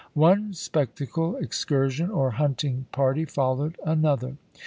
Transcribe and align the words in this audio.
One 0.17 0.53
spectacle, 0.53 1.35
excursion, 1.35 2.09
or 2.09 2.31
hunting 2.31 2.87
party 2.91 3.23
followed 3.25 3.77
another. 3.85 4.35